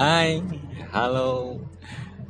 Hai, 0.00 0.40
halo. 0.96 1.60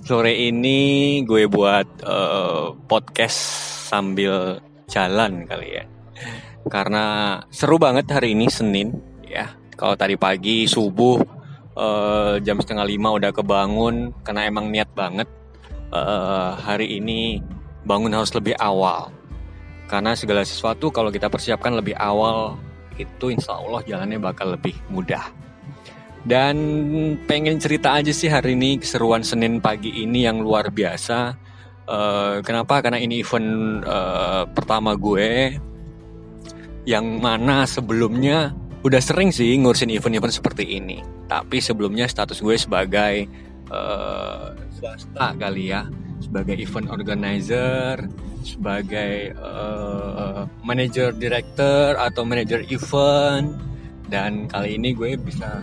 Sore 0.03 0.35
ini 0.35 1.23
gue 1.23 1.47
buat 1.47 2.03
uh, 2.03 2.75
podcast 2.91 3.39
sambil 3.87 4.59
jalan 4.91 5.47
kali 5.47 5.79
ya. 5.79 5.87
Karena 6.67 7.39
seru 7.47 7.79
banget 7.79 8.11
hari 8.11 8.35
ini 8.35 8.51
Senin 8.51 8.99
ya. 9.23 9.55
Kalau 9.79 9.95
tadi 9.95 10.19
pagi 10.19 10.67
subuh 10.67 11.23
uh, 11.79 12.43
jam 12.43 12.59
setengah 12.59 12.83
lima 12.91 13.15
udah 13.15 13.31
kebangun 13.31 14.19
karena 14.27 14.51
emang 14.51 14.75
niat 14.75 14.91
banget 14.91 15.31
uh, 15.95 16.59
hari 16.59 16.99
ini 16.99 17.39
bangun 17.87 18.11
harus 18.19 18.35
lebih 18.35 18.59
awal. 18.59 19.15
Karena 19.87 20.19
segala 20.19 20.43
sesuatu 20.43 20.91
kalau 20.91 21.15
kita 21.15 21.31
persiapkan 21.31 21.79
lebih 21.79 21.95
awal 21.95 22.59
itu 22.99 23.31
insya 23.31 23.63
Allah 23.63 23.79
jalannya 23.87 24.19
bakal 24.19 24.59
lebih 24.59 24.75
mudah. 24.91 25.50
Dan 26.21 26.57
pengen 27.25 27.57
cerita 27.57 27.97
aja 27.97 28.13
sih 28.13 28.29
hari 28.29 28.53
ini 28.53 28.77
keseruan 28.77 29.25
Senin 29.25 29.57
pagi 29.57 30.05
ini 30.05 30.29
yang 30.29 30.45
luar 30.45 30.69
biasa. 30.69 31.33
Uh, 31.89 32.45
kenapa? 32.45 32.85
Karena 32.85 33.01
ini 33.01 33.25
event 33.25 33.81
uh, 33.89 34.45
pertama 34.53 34.93
gue 34.95 35.57
yang 36.85 37.19
mana 37.21 37.65
sebelumnya 37.65 38.53
udah 38.81 39.01
sering 39.01 39.33
sih 39.33 39.57
ngurusin 39.61 39.93
event-event 39.93 40.33
seperti 40.33 40.77
ini. 40.77 41.01
Tapi 41.29 41.61
sebelumnya 41.61 42.05
status 42.05 42.45
gue 42.45 42.57
sebagai 42.61 43.25
uh, 43.73 44.53
swasta 44.77 45.33
kali 45.41 45.73
ya, 45.73 45.89
sebagai 46.21 46.57
event 46.61 46.93
organizer, 46.93 47.97
sebagai 48.45 49.33
uh, 49.41 50.45
manager 50.65 51.17
director 51.17 51.97
atau 51.97 52.29
manager 52.29 52.61
event. 52.69 53.57
Dan 54.11 54.51
kali 54.51 54.77
ini 54.77 54.93
gue 54.93 55.17
bisa 55.17 55.63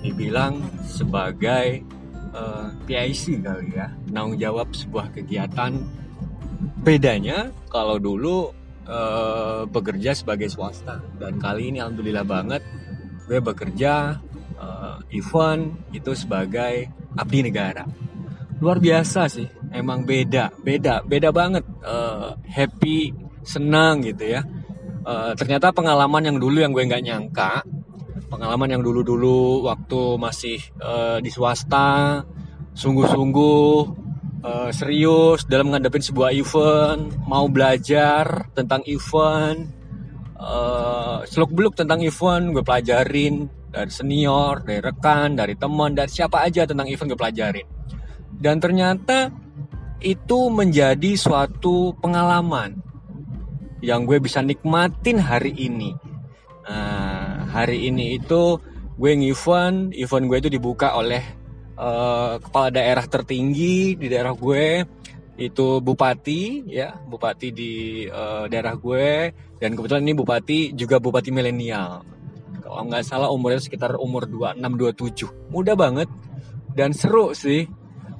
dibilang 0.00 0.60
sebagai 0.84 1.84
uh, 2.32 2.72
eh, 2.88 3.08
PIC 3.08 3.44
kali 3.44 3.76
ya. 3.76 3.88
Penanggung 4.08 4.38
jawab 4.40 4.68
sebuah 4.72 5.12
kegiatan. 5.12 5.76
Bedanya 6.80 7.52
kalau 7.68 8.00
dulu 8.00 8.52
uh, 8.88 9.62
bekerja 9.68 10.16
sebagai 10.16 10.48
swasta. 10.48 11.00
Dan 11.20 11.36
kali 11.36 11.72
ini 11.72 11.78
alhamdulillah 11.80 12.24
banget 12.24 12.62
gue 13.30 13.38
bekerja 13.38 14.18
uh, 14.58 14.98
event 15.14 15.70
itu 15.94 16.12
sebagai 16.16 16.90
abdi 17.14 17.40
negara. 17.46 17.86
Luar 18.60 18.82
biasa 18.82 19.30
sih 19.30 19.48
emang 19.70 20.04
beda 20.04 20.52
beda 20.60 21.06
beda 21.06 21.30
banget 21.30 21.64
uh, 21.84 22.36
happy 22.48 23.12
senang 23.44 24.04
gitu 24.04 24.36
ya. 24.36 24.42
Uh, 25.00 25.32
ternyata 25.32 25.72
pengalaman 25.72 26.28
yang 26.28 26.36
dulu 26.36 26.60
yang 26.60 26.76
gue 26.76 26.84
nggak 26.84 27.04
nyangka 27.04 27.64
pengalaman 28.30 28.78
yang 28.78 28.82
dulu-dulu 28.86 29.66
waktu 29.66 30.16
masih 30.16 30.58
uh, 30.78 31.18
di 31.18 31.28
swasta 31.28 32.22
sungguh-sungguh 32.72 33.74
uh, 34.46 34.70
serius 34.70 35.44
dalam 35.50 35.74
menghadapi 35.74 35.98
sebuah 35.98 36.30
event 36.32 37.10
mau 37.26 37.50
belajar 37.50 38.48
tentang 38.54 38.86
event 38.86 39.66
uh, 40.38 41.26
seluk 41.26 41.50
beluk 41.52 41.74
tentang 41.74 42.00
event 42.00 42.54
gue 42.54 42.62
pelajarin 42.62 43.50
dari 43.70 43.92
senior 43.92 44.62
dari 44.64 44.80
rekan 44.82 45.36
dari 45.36 45.54
teman 45.54 45.94
dari 45.94 46.10
siapa 46.10 46.42
aja 46.46 46.64
tentang 46.64 46.88
event 46.88 47.10
gue 47.12 47.20
pelajarin. 47.20 47.66
Dan 48.40 48.56
ternyata 48.56 49.28
itu 50.00 50.48
menjadi 50.48 51.12
suatu 51.12 51.92
pengalaman 52.00 52.80
yang 53.84 54.08
gue 54.08 54.16
bisa 54.16 54.40
nikmatin 54.40 55.20
hari 55.20 55.52
ini. 55.56 55.92
Nah, 56.64 57.19
hari 57.50 57.90
ini 57.90 58.16
itu 58.22 58.62
gue 59.00 59.12
ngevent, 59.16 59.90
event 59.98 60.24
gue 60.30 60.38
itu 60.38 60.50
dibuka 60.52 60.94
oleh 60.94 61.24
uh, 61.74 62.38
kepala 62.38 62.68
daerah 62.70 63.04
tertinggi 63.08 63.98
di 63.98 64.06
daerah 64.06 64.36
gue, 64.36 64.86
itu 65.40 65.80
bupati 65.80 66.68
ya, 66.68 66.94
bupati 66.94 67.48
di 67.50 68.04
uh, 68.06 68.46
daerah 68.46 68.76
gue 68.76 69.32
dan 69.58 69.74
kebetulan 69.74 70.04
ini 70.06 70.14
bupati 70.14 70.58
juga 70.76 71.02
bupati 71.02 71.32
milenial. 71.32 72.06
Kalau 72.60 72.86
nggak 72.86 73.02
salah 73.02 73.32
umurnya 73.34 73.58
sekitar 73.58 73.98
umur 73.98 74.30
26 74.30 74.62
27. 74.62 75.50
Mudah 75.50 75.74
banget 75.74 76.06
dan 76.76 76.94
seru 76.94 77.34
sih. 77.34 77.66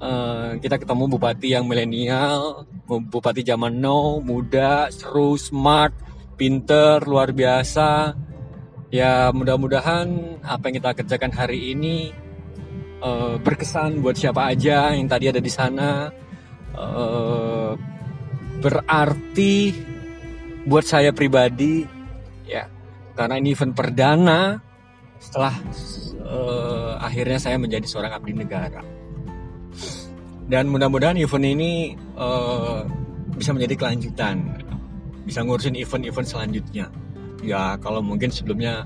Uh, 0.01 0.57
kita 0.65 0.81
ketemu 0.81 1.13
bupati 1.13 1.53
yang 1.53 1.69
milenial, 1.69 2.65
bupati 2.89 3.45
zaman 3.45 3.85
now, 3.85 4.17
muda, 4.17 4.89
seru, 4.89 5.37
smart, 5.37 5.93
pinter, 6.41 7.05
luar 7.05 7.37
biasa 7.37 8.17
ya 8.91 9.31
mudah-mudahan 9.31 10.39
apa 10.43 10.63
yang 10.69 10.77
kita 10.83 10.91
kerjakan 11.03 11.33
hari 11.33 11.73
ini 11.75 12.11
uh, 13.01 13.39
berkesan 13.39 14.03
buat 14.03 14.19
siapa 14.19 14.51
aja 14.51 14.91
yang 14.91 15.07
tadi 15.07 15.31
ada 15.31 15.39
di 15.39 15.51
sana 15.51 16.11
uh, 16.75 17.73
berarti 18.61 19.73
buat 20.67 20.85
saya 20.85 21.15
pribadi 21.15 21.87
ya 22.45 22.67
karena 23.15 23.39
ini 23.39 23.55
event 23.55 23.73
perdana 23.73 24.59
setelah 25.23 25.55
uh, 26.27 26.99
akhirnya 26.99 27.39
saya 27.39 27.57
menjadi 27.61 27.85
seorang 27.85 28.13
abdi 28.17 28.33
negara. 28.33 28.83
Dan 30.51 30.67
mudah-mudahan 30.67 31.15
event 31.15 31.47
ini 31.47 31.95
uh, 32.19 32.83
bisa 33.39 33.55
menjadi 33.55 33.75
kelanjutan 33.79 34.43
bisa 35.25 35.47
ngurusin 35.47 35.79
event-event 35.79 36.27
selanjutnya 36.27 36.91
ya 37.41 37.77
kalau 37.81 38.05
mungkin 38.05 38.29
sebelumnya 38.29 38.85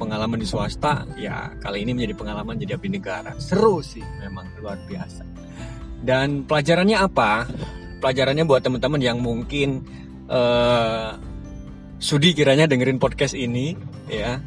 pengalaman 0.00 0.40
di 0.40 0.48
swasta 0.48 1.04
ya 1.20 1.52
kali 1.60 1.84
ini 1.84 1.92
menjadi 1.92 2.14
pengalaman 2.16 2.56
jadi 2.56 2.80
abdi 2.80 2.88
negara. 2.88 3.36
Seru 3.36 3.84
sih 3.84 4.02
memang 4.24 4.48
luar 4.64 4.80
biasa. 4.88 5.28
Dan 6.00 6.48
pelajarannya 6.48 6.96
apa? 6.96 7.44
Pelajarannya 8.00 8.48
buat 8.48 8.64
teman-teman 8.64 9.00
yang 9.04 9.20
mungkin 9.20 9.84
uh, 10.32 11.20
sudi 12.00 12.32
kiranya 12.32 12.64
dengerin 12.64 12.96
podcast 12.96 13.36
ini 13.36 13.76
ya. 14.08 14.40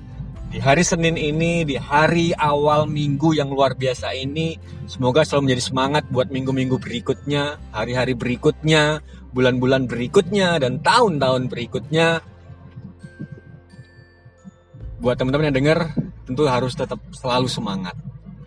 Di 0.53 0.62
hari 0.62 0.85
Senin 0.85 1.17
ini, 1.17 1.66
di 1.66 1.81
hari 1.81 2.29
awal 2.38 2.85
minggu 2.85 3.33
yang 3.33 3.50
luar 3.50 3.73
biasa 3.73 4.13
ini, 4.13 4.53
semoga 4.85 5.25
selalu 5.25 5.50
menjadi 5.50 5.63
semangat 5.66 6.03
buat 6.13 6.29
minggu-minggu 6.29 6.78
berikutnya, 6.78 7.57
hari-hari 7.73 8.13
berikutnya, 8.13 9.01
bulan-bulan 9.33 9.89
berikutnya, 9.89 10.62
dan 10.62 10.78
tahun-tahun 10.85 11.50
berikutnya 11.50 12.22
buat 15.03 15.19
teman-teman 15.19 15.51
yang 15.51 15.57
dengar 15.59 15.79
tentu 16.23 16.47
harus 16.47 16.71
tetap 16.79 16.97
selalu 17.11 17.51
semangat 17.51 17.93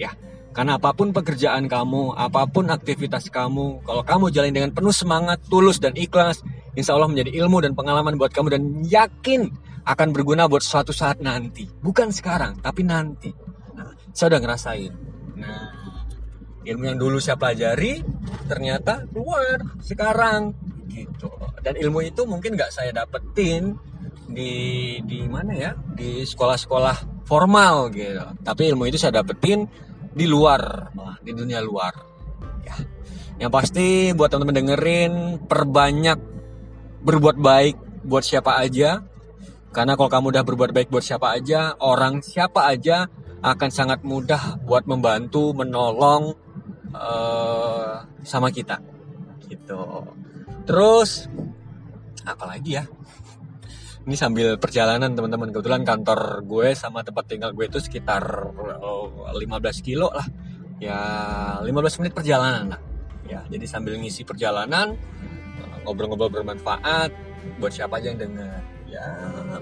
ya. 0.00 0.16
Karena 0.56 0.80
apa 0.80 0.96
pun 0.96 1.12
pekerjaan 1.12 1.68
kamu 1.68 2.16
apa 2.16 2.48
pun 2.48 2.72
aktivitas 2.72 3.28
kamu 3.28 3.84
kalau 3.84 4.00
kamu 4.00 4.32
jalani 4.32 4.56
dengan 4.56 4.72
penuh 4.72 4.94
semangat 4.96 5.44
tulus 5.52 5.76
dan 5.76 5.92
ikhlas 5.92 6.40
insya 6.72 6.96
Allah 6.96 7.12
menjadi 7.12 7.36
ilmu 7.44 7.60
dan 7.60 7.76
pengalaman 7.76 8.16
buat 8.16 8.32
kamu 8.32 8.48
dan 8.48 8.62
yakin 8.88 9.52
akan 9.84 10.08
berguna 10.16 10.48
buat 10.48 10.64
suatu 10.64 10.96
saat 10.96 11.20
nanti. 11.20 11.68
Bukan 11.68 12.08
sekarang 12.08 12.56
tapi 12.64 12.88
nanti. 12.88 13.28
Nah, 13.76 13.92
saya 14.16 14.32
udah 14.32 14.40
ngerasain. 14.40 14.92
Nah 15.36 15.76
ilmu 16.66 16.82
yang 16.82 16.98
dulu 16.98 17.22
saya 17.22 17.38
pelajari 17.38 18.02
ternyata 18.50 19.06
keluar 19.12 19.62
sekarang. 19.84 20.56
Gitu. 20.90 21.30
Dan 21.62 21.78
ilmu 21.78 22.02
itu 22.02 22.26
mungkin 22.26 22.58
nggak 22.58 22.74
saya 22.74 22.90
dapetin 22.90 23.78
di 24.36 24.52
di 25.00 25.24
mana 25.24 25.56
ya? 25.56 25.72
Di 25.72 26.20
sekolah-sekolah 26.28 27.24
formal 27.24 27.88
gitu. 27.88 28.20
Tapi 28.44 28.62
ilmu 28.68 28.84
itu 28.84 29.00
saya 29.00 29.24
dapetin 29.24 29.64
di 30.12 30.28
luar 30.28 30.92
malah 30.92 31.16
di 31.24 31.32
dunia 31.32 31.64
luar. 31.64 31.96
Ya. 32.60 32.76
Yang 33.40 33.52
pasti 33.52 33.88
buat 34.12 34.28
teman-teman 34.28 34.60
dengerin 34.60 35.12
perbanyak 35.48 36.20
berbuat 37.00 37.40
baik 37.40 37.76
buat 38.04 38.22
siapa 38.22 38.60
aja. 38.60 39.00
Karena 39.72 39.96
kalau 39.96 40.12
kamu 40.12 40.36
udah 40.36 40.44
berbuat 40.44 40.72
baik 40.72 40.88
buat 40.92 41.04
siapa 41.04 41.32
aja 41.36 41.76
orang 41.80 42.20
siapa 42.20 42.68
aja 42.68 43.08
akan 43.40 43.70
sangat 43.72 44.00
mudah 44.04 44.60
buat 44.64 44.88
membantu 44.88 45.56
menolong 45.56 46.36
uh, 46.92 48.04
sama 48.24 48.52
kita. 48.52 48.80
Gitu. 49.48 49.80
Terus 50.64 51.28
apalagi 52.26 52.82
ya 52.82 52.84
ini 54.06 54.14
sambil 54.14 54.54
perjalanan 54.54 55.10
teman-teman. 55.12 55.50
Kebetulan 55.50 55.82
kantor 55.82 56.46
gue 56.46 56.72
sama 56.78 57.02
tempat 57.02 57.26
tinggal 57.26 57.50
gue 57.50 57.66
itu 57.66 57.82
sekitar 57.82 58.22
15 58.22 59.34
kilo 59.82 60.14
lah. 60.14 60.26
Ya 60.78 60.98
15 61.66 62.00
menit 62.00 62.14
perjalanan 62.14 62.78
lah. 62.78 62.80
Ya 63.26 63.42
jadi 63.50 63.66
sambil 63.66 63.98
ngisi 63.98 64.22
perjalanan 64.22 64.94
ngobrol-ngobrol 65.82 66.30
bermanfaat 66.30 67.10
buat 67.62 67.70
siapa 67.70 68.02
aja 68.02 68.10
yang 68.10 68.18
dengar 68.18 68.58
ya 68.90 69.06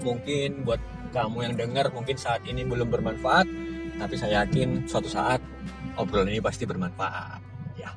mungkin 0.01 0.65
buat 0.65 0.81
kamu 1.13 1.37
yang 1.45 1.53
dengar 1.53 1.93
mungkin 1.93 2.17
saat 2.17 2.41
ini 2.49 2.65
belum 2.65 2.89
bermanfaat 2.89 3.45
tapi 4.01 4.17
saya 4.17 4.41
yakin 4.45 4.89
suatu 4.89 5.05
saat 5.05 5.37
obrolan 5.97 6.29
ini 6.29 6.41
pasti 6.41 6.69
bermanfaat. 6.69 7.41
Ya 7.77 7.89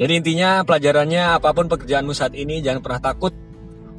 jadi 0.00 0.12
intinya 0.16 0.64
pelajarannya 0.64 1.40
apa 1.40 1.52
pun 1.52 1.68
pekerjaanmu 1.68 2.16
saat 2.16 2.32
ini 2.32 2.64
jangan 2.64 2.80
pernah 2.80 3.00
takut 3.00 3.32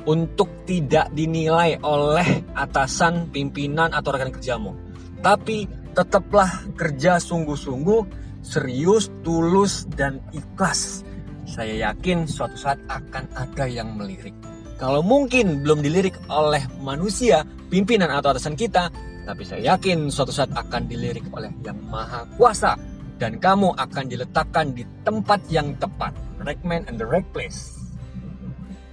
untuk 0.06 0.50
tidak 0.66 1.10
dinilai 1.14 1.78
oleh 1.82 2.46
atasan, 2.58 3.30
pimpinan, 3.30 3.94
atau 3.94 4.14
rekan 4.14 4.34
kerjamu. 4.34 4.74
Tapi 5.22 5.70
tetaplah 5.94 6.50
kerja 6.74 7.22
sungguh-sungguh 7.22 8.02
serius, 8.42 9.10
tulus, 9.22 9.86
dan 9.94 10.20
ikhlas. 10.34 11.06
Saya 11.46 11.92
yakin 11.92 12.26
suatu 12.26 12.58
saat 12.58 12.82
akan 12.90 13.30
ada 13.38 13.66
yang 13.70 13.94
melirik. 13.98 14.34
Kalau 14.82 15.06
mungkin 15.06 15.62
belum 15.62 15.86
dilirik 15.86 16.18
oleh 16.26 16.66
manusia, 16.82 17.46
pimpinan 17.70 18.10
atau 18.10 18.34
atasan 18.34 18.58
kita, 18.58 18.90
tapi 19.30 19.46
saya 19.46 19.78
yakin 19.78 20.10
suatu 20.10 20.34
saat 20.34 20.50
akan 20.58 20.90
dilirik 20.90 21.26
oleh 21.30 21.54
yang 21.62 21.78
maha 21.86 22.26
kuasa. 22.36 22.74
Dan 23.22 23.38
kamu 23.38 23.78
akan 23.78 24.10
diletakkan 24.10 24.74
di 24.74 24.82
tempat 25.06 25.46
yang 25.54 25.78
tepat. 25.78 26.10
Right 26.42 26.58
man 26.66 26.90
and 26.90 26.98
the 26.98 27.06
right 27.06 27.28
place. 27.30 27.81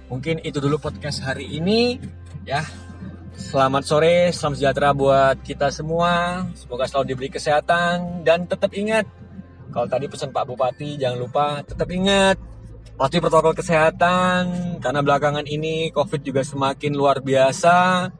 Mungkin 0.09 0.41
itu 0.41 0.57
dulu 0.57 0.81
podcast 0.81 1.21
hari 1.21 1.45
ini. 1.45 2.01
Ya, 2.43 2.65
Selamat 3.39 3.87
sore, 3.87 4.35
salam 4.35 4.51
sejahtera 4.51 4.91
buat 4.91 5.39
kita 5.47 5.71
semua. 5.71 6.43
Semoga 6.59 6.83
selalu 6.91 7.15
diberi 7.15 7.29
kesehatan 7.31 8.27
dan 8.27 8.43
tetap 8.43 8.75
ingat 8.75 9.07
kalau 9.71 9.87
tadi 9.87 10.11
pesan 10.11 10.35
Pak 10.35 10.43
Bupati 10.43 10.99
jangan 10.99 11.17
lupa 11.23 11.45
tetap 11.63 11.87
ingat 11.87 12.35
patuhi 12.99 13.23
protokol 13.23 13.55
kesehatan 13.55 14.43
karena 14.83 14.99
belakangan 14.99 15.47
ini 15.47 15.87
Covid 15.95 16.19
juga 16.19 16.43
semakin 16.43 16.91
luar 16.91 17.23
biasa. 17.23 18.11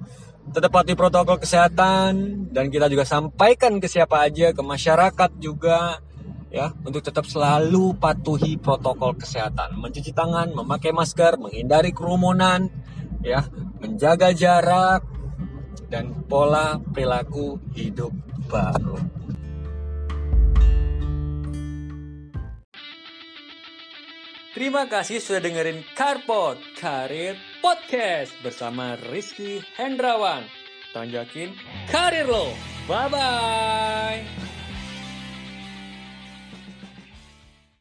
Tetap 0.49 0.71
patuhi 0.71 0.95
protokol 0.95 1.35
kesehatan 1.35 2.47
dan 2.55 2.71
kita 2.71 2.87
juga 2.87 3.03
sampaikan 3.03 3.77
ke 3.83 3.91
siapa 3.91 4.23
aja 4.23 4.55
ke 4.55 4.61
masyarakat 4.63 5.31
juga 5.37 5.99
ya 6.49 6.73
untuk 6.81 7.05
tetap 7.05 7.25
selalu 7.29 7.97
patuhi 7.97 8.57
protokol 8.57 9.15
kesehatan, 9.17 9.77
mencuci 9.77 10.11
tangan, 10.13 10.53
memakai 10.53 10.89
masker, 10.89 11.37
menghindari 11.37 11.93
kerumunan, 11.93 12.67
ya, 13.21 13.45
menjaga 13.79 14.33
jarak 14.33 15.05
dan 15.89 16.25
pola 16.25 16.81
perilaku 16.81 17.61
hidup 17.73 18.13
baru. 18.49 18.97
Terima 24.49 24.89
kasih 24.89 25.21
sudah 25.21 25.39
dengerin 25.45 25.85
Carpot 25.93 26.57
Karir 26.75 27.37
Podcast 27.61 28.33
bersama 28.41 28.97
Rizky 29.07 29.61
Hendrawan. 29.77 30.43
Tanjakin 30.89 31.53
karir 31.87 32.25
lo. 32.25 32.49
Bye 32.89 33.07
bye. 33.13 34.48